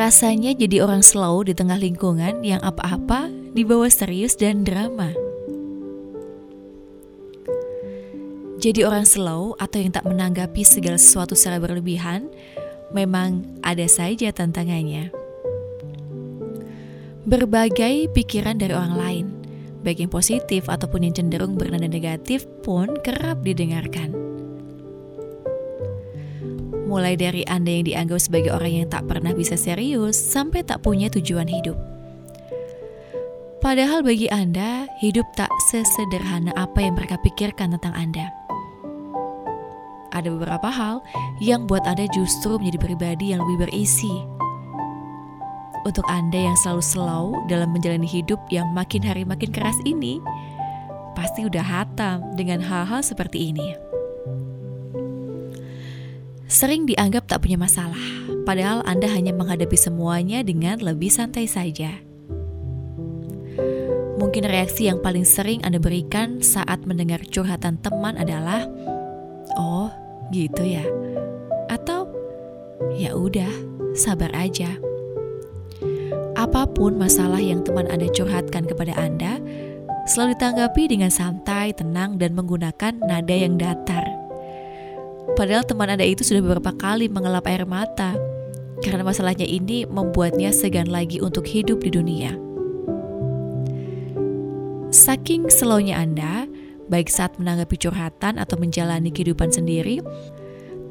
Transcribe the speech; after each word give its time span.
Rasanya 0.00 0.56
jadi 0.56 0.80
orang 0.80 1.04
slow 1.04 1.44
di 1.44 1.52
tengah 1.52 1.76
lingkungan 1.76 2.40
yang 2.40 2.64
apa-apa 2.64 3.28
dibawa 3.52 3.84
serius 3.92 4.32
dan 4.32 4.64
drama. 4.64 5.12
Jadi 8.64 8.80
orang 8.80 9.04
slow 9.04 9.60
atau 9.60 9.76
yang 9.76 9.92
tak 9.92 10.08
menanggapi 10.08 10.64
segala 10.64 10.96
sesuatu 10.96 11.36
secara 11.36 11.60
berlebihan, 11.60 12.32
memang 12.96 13.44
ada 13.60 13.84
saja 13.92 14.32
tantangannya. 14.32 15.12
Berbagai 17.28 18.08
pikiran 18.16 18.56
dari 18.56 18.72
orang 18.72 18.96
lain, 18.96 19.26
baik 19.84 20.00
yang 20.00 20.08
positif 20.08 20.72
ataupun 20.72 21.04
yang 21.04 21.12
cenderung 21.12 21.60
bernada 21.60 21.84
negatif 21.84 22.48
pun 22.64 22.96
kerap 23.04 23.44
didengarkan 23.44 24.19
mulai 26.90 27.14
dari 27.14 27.46
Anda 27.46 27.70
yang 27.70 27.86
dianggap 27.86 28.18
sebagai 28.18 28.50
orang 28.50 28.82
yang 28.82 28.88
tak 28.90 29.06
pernah 29.06 29.30
bisa 29.30 29.54
serius 29.54 30.18
sampai 30.18 30.66
tak 30.66 30.82
punya 30.82 31.06
tujuan 31.06 31.46
hidup. 31.46 31.78
Padahal 33.62 34.02
bagi 34.02 34.26
Anda, 34.26 34.90
hidup 34.98 35.30
tak 35.38 35.52
sesederhana 35.70 36.50
apa 36.58 36.82
yang 36.82 36.98
mereka 36.98 37.14
pikirkan 37.22 37.78
tentang 37.78 37.94
Anda. 37.94 38.26
Ada 40.10 40.26
beberapa 40.34 40.66
hal 40.66 40.98
yang 41.38 41.70
buat 41.70 41.86
Anda 41.86 42.10
justru 42.10 42.58
menjadi 42.58 42.82
pribadi 42.82 43.30
yang 43.30 43.46
lebih 43.46 43.70
berisi. 43.70 44.10
Untuk 45.86 46.02
Anda 46.10 46.50
yang 46.50 46.56
selalu 46.58 46.82
slow 46.82 47.24
dalam 47.46 47.70
menjalani 47.70 48.08
hidup 48.10 48.42
yang 48.50 48.66
makin 48.74 49.06
hari 49.06 49.22
makin 49.22 49.54
keras 49.54 49.76
ini, 49.86 50.18
pasti 51.14 51.46
udah 51.46 51.62
hatam 51.62 52.34
dengan 52.34 52.58
hal-hal 52.58 53.04
seperti 53.04 53.54
ini 53.54 53.89
sering 56.50 56.82
dianggap 56.82 57.30
tak 57.30 57.46
punya 57.46 57.54
masalah, 57.54 58.02
padahal 58.42 58.82
Anda 58.82 59.06
hanya 59.06 59.30
menghadapi 59.30 59.78
semuanya 59.78 60.42
dengan 60.42 60.82
lebih 60.82 61.06
santai 61.06 61.46
saja. 61.46 62.02
Mungkin 64.18 64.44
reaksi 64.44 64.90
yang 64.90 65.00
paling 65.00 65.24
sering 65.24 65.62
Anda 65.64 65.80
berikan 65.80 66.44
saat 66.44 66.84
mendengar 66.84 67.24
curhatan 67.24 67.78
teman 67.80 68.18
adalah, 68.18 68.66
"Oh, 69.56 69.88
gitu 70.34 70.60
ya." 70.66 70.84
Atau, 71.72 72.10
"Ya 72.98 73.16
udah, 73.16 73.48
sabar 73.96 74.34
aja." 74.34 74.74
Apa 76.36 76.68
pun 76.68 77.00
masalah 77.00 77.40
yang 77.40 77.64
teman 77.64 77.88
Anda 77.88 78.12
curhatkan 78.12 78.68
kepada 78.68 78.92
Anda, 78.98 79.40
selalu 80.04 80.36
ditanggapi 80.36 80.82
dengan 80.98 81.08
santai, 81.14 81.72
tenang, 81.72 82.20
dan 82.20 82.36
menggunakan 82.36 83.00
nada 83.00 83.36
yang 83.36 83.56
datar. 83.56 84.19
Padahal 85.40 85.64
teman 85.64 85.88
Anda 85.88 86.04
itu 86.04 86.20
sudah 86.20 86.44
beberapa 86.44 86.68
kali 86.76 87.08
mengelap 87.08 87.48
air 87.48 87.64
mata 87.64 88.12
karena 88.84 89.00
masalahnya 89.00 89.48
ini 89.48 89.88
membuatnya 89.88 90.52
segan 90.52 90.92
lagi 90.92 91.16
untuk 91.16 91.48
hidup 91.48 91.80
di 91.80 91.88
dunia. 91.88 92.36
Saking 94.92 95.48
slownya 95.48 95.96
Anda, 95.96 96.44
baik 96.92 97.08
saat 97.08 97.40
menanggapi 97.40 97.72
curhatan 97.80 98.36
atau 98.36 98.60
menjalani 98.60 99.08
kehidupan 99.08 99.48
sendiri, 99.48 100.04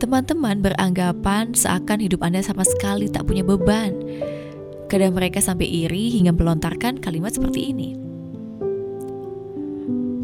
teman-teman 0.01 0.65
beranggapan 0.65 1.53
seakan 1.53 2.01
hidup 2.01 2.25
Anda 2.25 2.41
sama 2.41 2.65
sekali 2.65 3.05
tak 3.05 3.29
punya 3.29 3.45
beban. 3.45 4.01
Kadang 4.89 5.13
mereka 5.13 5.45
sampai 5.45 5.69
iri 5.69 6.09
hingga 6.09 6.33
melontarkan 6.33 6.97
kalimat 6.97 7.37
seperti 7.37 7.69
ini. 7.69 7.93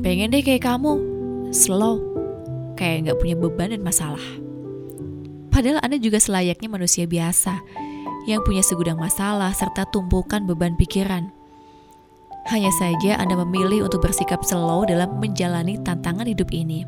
Pengen 0.02 0.34
deh 0.34 0.42
kayak 0.42 0.66
kamu, 0.66 0.98
slow, 1.54 2.15
kayak 2.76 3.10
nggak 3.10 3.20
punya 3.20 3.36
beban 3.40 3.72
dan 3.72 3.82
masalah. 3.82 4.24
Padahal 5.50 5.80
Anda 5.80 5.96
juga 5.96 6.20
selayaknya 6.20 6.68
manusia 6.68 7.08
biasa 7.08 7.64
yang 8.28 8.44
punya 8.44 8.60
segudang 8.60 9.00
masalah 9.00 9.56
serta 9.56 9.88
tumpukan 9.90 10.44
beban 10.44 10.76
pikiran. 10.76 11.32
Hanya 12.52 12.70
saja 12.78 13.18
Anda 13.18 13.40
memilih 13.42 13.88
untuk 13.90 14.06
bersikap 14.06 14.46
slow 14.46 14.86
dalam 14.86 15.18
menjalani 15.18 15.82
tantangan 15.82 16.30
hidup 16.30 16.52
ini. 16.54 16.86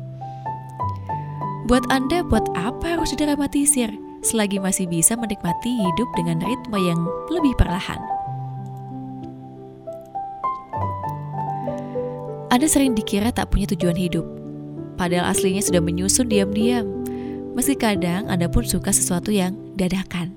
Buat 1.66 1.90
Anda, 1.90 2.22
buat 2.22 2.46
apa 2.54 2.96
harus 2.96 3.10
didramatisir 3.12 3.90
selagi 4.22 4.62
masih 4.62 4.86
bisa 4.86 5.14
menikmati 5.18 5.68
hidup 5.68 6.08
dengan 6.14 6.38
ritme 6.42 6.78
yang 6.78 7.00
lebih 7.32 7.56
perlahan? 7.58 7.98
Anda 12.48 12.64
sering 12.64 12.96
dikira 12.96 13.28
tak 13.28 13.52
punya 13.52 13.68
tujuan 13.68 13.94
hidup, 13.98 14.24
padahal 14.98 15.30
aslinya 15.30 15.62
sudah 15.62 15.78
menyusun 15.78 16.26
diam-diam. 16.26 16.84
Meski 17.54 17.78
kadang 17.78 18.26
Anda 18.26 18.50
pun 18.50 18.66
suka 18.66 18.90
sesuatu 18.90 19.30
yang 19.30 19.54
dadakan. 19.78 20.34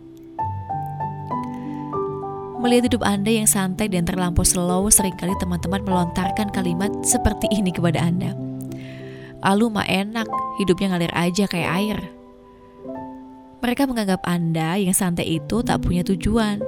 Melihat 2.61 2.93
hidup 2.93 3.01
Anda 3.01 3.33
yang 3.33 3.49
santai 3.49 3.89
dan 3.89 4.05
terlampau 4.05 4.45
slow, 4.45 4.85
sering 4.93 5.17
kali 5.17 5.33
teman-teman 5.41 5.81
melontarkan 5.81 6.53
kalimat 6.53 6.93
seperti 7.01 7.49
ini 7.49 7.73
kepada 7.73 7.97
Anda. 7.97 8.37
Alu 9.41 9.73
mah 9.73 9.89
enak, 9.89 10.29
hidupnya 10.61 10.93
ngalir 10.93 11.13
aja 11.17 11.49
kayak 11.49 11.71
air. 11.81 11.97
Mereka 13.65 13.89
menganggap 13.89 14.21
Anda 14.29 14.77
yang 14.77 14.93
santai 14.93 15.41
itu 15.41 15.65
tak 15.65 15.81
punya 15.81 16.05
tujuan. 16.05 16.61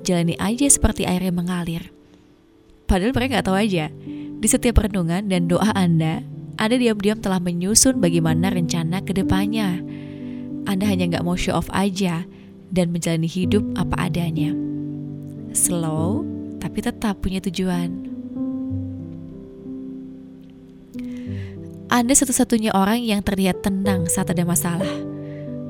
Jalani 0.00 0.32
aja 0.40 0.64
seperti 0.64 1.04
air 1.04 1.20
yang 1.20 1.36
mengalir. 1.36 1.92
Padahal 2.88 3.12
mereka 3.12 3.36
nggak 3.36 3.48
tahu 3.52 3.56
aja, 3.60 3.92
di 4.40 4.48
setiap 4.48 4.80
renungan 4.80 5.28
dan 5.28 5.44
doa 5.44 5.76
Anda 5.76 6.24
anda 6.58 6.74
diam-diam 6.74 7.22
telah 7.22 7.38
menyusun 7.38 8.02
bagaimana 8.02 8.50
rencana 8.50 8.98
ke 9.06 9.14
depannya. 9.14 9.78
Anda 10.66 10.90
hanya 10.90 11.06
nggak 11.06 11.22
mau 11.22 11.38
show 11.38 11.54
off 11.54 11.70
aja 11.70 12.26
dan 12.74 12.90
menjalani 12.90 13.30
hidup 13.30 13.62
apa 13.78 14.10
adanya. 14.10 14.50
Slow, 15.54 16.26
tapi 16.58 16.82
tetap 16.82 17.22
punya 17.22 17.38
tujuan. 17.46 18.10
Anda 21.88 22.12
satu-satunya 22.12 22.74
orang 22.74 23.06
yang 23.06 23.22
terlihat 23.22 23.62
tenang 23.62 24.10
saat 24.10 24.28
ada 24.34 24.42
masalah. 24.42 24.92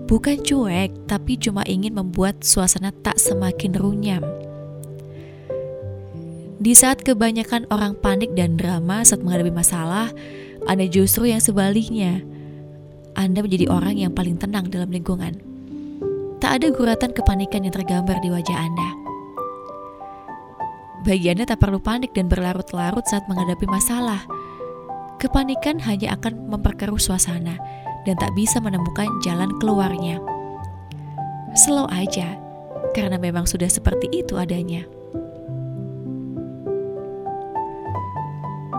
Bukan 0.08 0.40
cuek, 0.40 1.04
tapi 1.04 1.36
cuma 1.36 1.68
ingin 1.68 1.92
membuat 1.92 2.40
suasana 2.40 2.96
tak 3.04 3.20
semakin 3.20 3.76
runyam. 3.76 4.24
Di 6.58 6.72
saat 6.74 7.04
kebanyakan 7.04 7.68
orang 7.70 7.94
panik 7.94 8.32
dan 8.34 8.58
drama 8.58 9.06
saat 9.06 9.22
menghadapi 9.22 9.52
masalah, 9.54 10.10
anda 10.68 10.84
justru 10.84 11.32
yang 11.32 11.40
sebaliknya. 11.40 12.20
Anda 13.16 13.40
menjadi 13.40 13.72
orang 13.72 13.96
yang 13.96 14.12
paling 14.12 14.36
tenang 14.36 14.68
dalam 14.68 14.92
lingkungan. 14.92 15.40
Tak 16.44 16.60
ada 16.60 16.68
guratan 16.68 17.16
kepanikan 17.16 17.64
yang 17.64 17.72
tergambar 17.72 18.20
di 18.20 18.28
wajah 18.28 18.58
Anda. 18.68 18.90
Bagi 21.08 21.32
Anda 21.32 21.48
tak 21.48 21.64
perlu 21.64 21.80
panik 21.80 22.12
dan 22.12 22.28
berlarut-larut 22.28 23.00
saat 23.08 23.24
menghadapi 23.32 23.64
masalah. 23.64 24.28
Kepanikan 25.16 25.80
hanya 25.88 26.20
akan 26.20 26.52
memperkeruh 26.52 27.00
suasana 27.00 27.56
dan 28.04 28.14
tak 28.20 28.36
bisa 28.36 28.60
menemukan 28.60 29.08
jalan 29.24 29.48
keluarnya. 29.64 30.20
Slow 31.56 31.88
aja, 31.88 32.36
karena 32.92 33.16
memang 33.16 33.48
sudah 33.48 33.72
seperti 33.72 34.12
itu 34.12 34.36
adanya. 34.36 34.97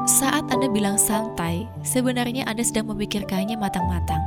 Saat 0.10 0.50
Anda 0.50 0.66
bilang 0.66 0.98
santai, 0.98 1.70
sebenarnya 1.86 2.42
Anda 2.50 2.66
sedang 2.66 2.90
memikirkannya 2.90 3.54
matang-matang. 3.62 4.18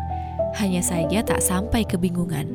Hanya 0.54 0.78
saja 0.78 1.26
tak 1.26 1.42
sampai 1.42 1.82
kebingungan. 1.82 2.46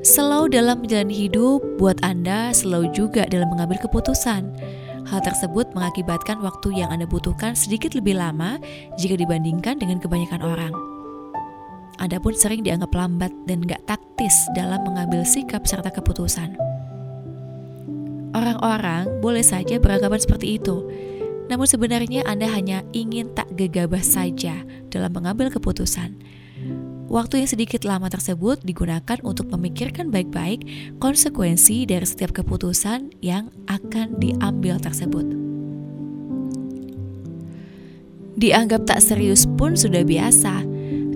Slow 0.00 0.48
dalam 0.48 0.80
menjalani 0.80 1.12
hidup 1.12 1.60
buat 1.76 2.00
Anda 2.00 2.56
slow 2.56 2.88
juga 2.96 3.28
dalam 3.28 3.52
mengambil 3.52 3.76
keputusan. 3.84 4.56
Hal 5.04 5.20
tersebut 5.20 5.68
mengakibatkan 5.76 6.40
waktu 6.40 6.80
yang 6.80 6.88
Anda 6.88 7.04
butuhkan 7.04 7.52
sedikit 7.52 7.92
lebih 7.92 8.16
lama 8.16 8.56
jika 8.96 9.20
dibandingkan 9.20 9.76
dengan 9.76 10.00
kebanyakan 10.00 10.40
orang. 10.40 10.72
Anda 12.00 12.16
pun 12.24 12.32
sering 12.32 12.64
dianggap 12.64 12.96
lambat 12.96 13.36
dan 13.44 13.60
gak 13.68 13.84
taktis 13.84 14.48
dalam 14.56 14.80
mengambil 14.88 15.28
sikap 15.28 15.68
serta 15.68 15.92
keputusan. 15.92 16.75
Orang-orang 18.36 19.24
boleh 19.24 19.40
saja 19.40 19.80
beranggapan 19.80 20.20
seperti 20.20 20.60
itu, 20.60 20.84
namun 21.48 21.64
sebenarnya 21.64 22.20
Anda 22.28 22.44
hanya 22.52 22.84
ingin 22.92 23.32
tak 23.32 23.48
gegabah 23.56 24.04
saja 24.04 24.60
dalam 24.92 25.16
mengambil 25.16 25.48
keputusan. 25.48 26.20
Waktu 27.08 27.40
yang 27.40 27.48
sedikit 27.48 27.88
lama 27.88 28.12
tersebut 28.12 28.60
digunakan 28.60 29.16
untuk 29.24 29.48
memikirkan 29.48 30.12
baik-baik 30.12 30.68
konsekuensi 31.00 31.88
dari 31.88 32.04
setiap 32.04 32.36
keputusan 32.36 33.24
yang 33.24 33.48
akan 33.72 34.20
diambil 34.20 34.76
tersebut. 34.84 35.24
Dianggap 38.36 38.84
tak 38.84 39.00
serius 39.00 39.48
pun 39.56 39.80
sudah 39.80 40.04
biasa, 40.04 40.60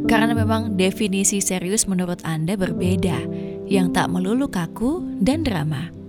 karena 0.09 0.33
memang 0.33 0.81
definisi 0.81 1.45
serius 1.45 1.85
menurut 1.85 2.25
Anda 2.25 2.57
berbeda, 2.57 3.29
yang 3.69 3.93
tak 3.93 4.09
melulu 4.09 4.49
kaku 4.49 5.05
dan 5.21 5.45
drama. 5.45 6.00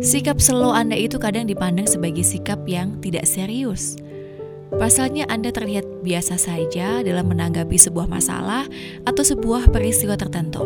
Sikap 0.00 0.40
slow 0.40 0.72
Anda 0.72 0.96
itu 0.96 1.20
kadang 1.20 1.44
dipandang 1.44 1.84
sebagai 1.84 2.24
sikap 2.24 2.64
yang 2.64 2.98
tidak 3.04 3.28
serius 3.28 4.00
Pasalnya 4.70 5.26
Anda 5.26 5.50
terlihat 5.50 6.06
biasa 6.06 6.38
saja 6.38 7.02
dalam 7.02 7.26
menanggapi 7.26 7.74
sebuah 7.74 8.06
masalah 8.06 8.70
atau 9.02 9.22
sebuah 9.26 9.74
peristiwa 9.74 10.14
tertentu. 10.14 10.62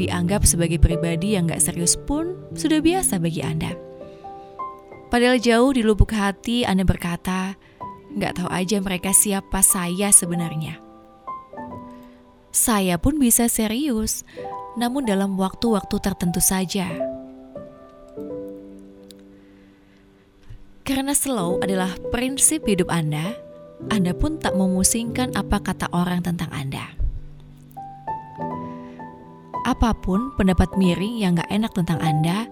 Dianggap 0.00 0.48
sebagai 0.48 0.80
pribadi 0.80 1.36
yang 1.36 1.52
gak 1.52 1.60
serius 1.60 2.00
pun 2.00 2.32
sudah 2.56 2.80
biasa 2.80 3.20
bagi 3.20 3.44
Anda. 3.44 3.76
Padahal 5.12 5.36
jauh 5.36 5.76
di 5.76 5.84
lubuk 5.84 6.16
hati 6.16 6.64
Anda 6.64 6.88
berkata, 6.88 7.60
gak 8.16 8.40
tahu 8.40 8.48
aja 8.48 8.80
mereka 8.80 9.12
siapa 9.12 9.60
saya 9.60 10.08
sebenarnya. 10.08 10.80
Saya 12.56 12.96
pun 12.96 13.20
bisa 13.20 13.52
serius, 13.52 14.24
namun 14.80 15.04
dalam 15.04 15.36
waktu-waktu 15.36 16.00
tertentu 16.00 16.40
saja. 16.40 16.88
Karena 20.96 21.12
slow 21.12 21.60
adalah 21.60 21.92
prinsip 22.08 22.64
hidup 22.64 22.88
Anda, 22.88 23.36
Anda 23.92 24.16
pun 24.16 24.40
tak 24.40 24.56
memusingkan 24.56 25.36
apa 25.36 25.60
kata 25.60 25.92
orang 25.92 26.24
tentang 26.24 26.48
Anda. 26.48 26.88
Apa 29.68 29.92
pun 29.92 30.32
pendapat 30.40 30.72
miring 30.80 31.20
yang 31.20 31.36
gak 31.36 31.52
enak 31.52 31.76
tentang 31.76 32.00
Anda, 32.00 32.48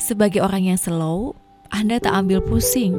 sebagai 0.00 0.40
orang 0.40 0.64
yang 0.64 0.80
slow, 0.80 1.36
Anda 1.68 2.00
tak 2.00 2.16
ambil 2.16 2.40
pusing. 2.40 2.96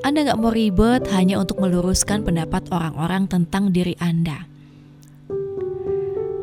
Anda 0.00 0.32
gak 0.32 0.40
mau 0.40 0.48
ribet 0.48 1.04
hanya 1.12 1.36
untuk 1.36 1.60
meluruskan 1.60 2.24
pendapat 2.24 2.64
orang-orang 2.72 3.28
tentang 3.28 3.68
diri 3.68 4.00
Anda. 4.00 4.48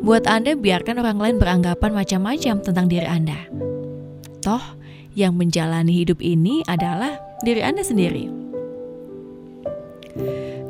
Buat 0.05 0.29
Anda, 0.29 0.53
biarkan 0.53 1.01
orang 1.01 1.17
lain 1.17 1.35
beranggapan 1.41 1.89
macam-macam 1.89 2.61
tentang 2.61 2.85
diri 2.85 3.09
Anda. 3.09 3.49
Toh, 4.45 4.82
yang 5.13 5.38
menjalani 5.38 5.94
hidup 5.94 6.21
ini 6.21 6.65
adalah 6.65 7.18
diri 7.45 7.62
Anda 7.62 7.86
sendiri. 7.86 8.30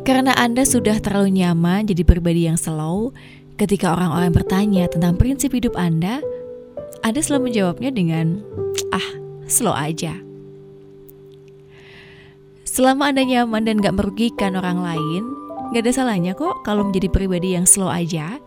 Karena 0.04 0.36
Anda 0.36 0.68
sudah 0.68 1.00
terlalu 1.00 1.40
nyaman 1.40 1.88
jadi 1.88 2.04
pribadi 2.04 2.44
yang 2.44 2.60
slow, 2.60 3.16
ketika 3.56 3.95
orang-orang 3.95 4.36
bertanya 4.36 4.84
tentang 4.92 5.16
prinsip 5.16 5.56
hidup 5.56 5.80
Anda, 5.80 6.19
Anda 7.07 7.24
selalu 7.24 7.51
menjawabnya 7.51 7.90
dengan, 7.95 8.44
ah, 8.92 9.10
slow 9.48 9.72
aja. 9.72 10.19
Selama 12.68 13.16
Anda 13.16 13.24
nyaman 13.24 13.63
dan 13.63 13.80
gak 13.80 13.95
merugikan 13.95 14.60
orang 14.60 14.84
lain, 14.84 15.24
gak 15.72 15.88
ada 15.88 15.94
salahnya 15.94 16.36
kok 16.36 16.68
kalau 16.68 16.84
menjadi 16.84 17.07
pribadi 17.07 17.56
yang 17.56 17.63
slow 17.63 17.88
aja, 17.88 18.44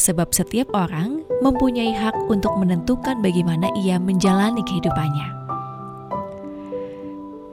sebab 0.00 0.32
setiap 0.32 0.72
orang 0.72 1.25
mempunyai 1.44 1.92
hak 1.92 2.16
untuk 2.32 2.56
menentukan 2.56 3.20
bagaimana 3.20 3.68
ia 3.76 4.00
menjalani 4.00 4.64
kehidupannya. 4.64 5.28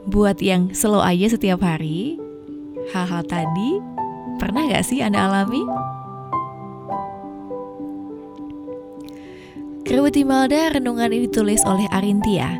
Buat 0.07 0.39
yang 0.43 0.75
slow 0.75 1.01
aja 1.01 1.31
setiap 1.31 1.63
hari, 1.63 2.19
hal-hal 2.91 3.23
tadi 3.25 3.79
pernah 4.37 4.67
gak 4.67 4.85
sih 4.85 4.99
Anda 4.99 5.25
alami? 5.25 5.63
Krewati 9.83 10.23
Malda, 10.23 10.79
renungan 10.79 11.11
ini 11.11 11.27
ditulis 11.27 11.59
oleh 11.67 11.83
Arintia, 11.91 12.55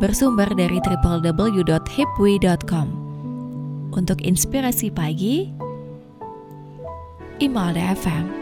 bersumber 0.00 0.48
dari 0.56 0.80
www.hipwi.com. 0.80 2.88
Untuk 3.92 4.24
inspirasi 4.24 4.88
pagi, 4.88 5.52
Imalda 7.44 7.92
FM. 7.92 8.41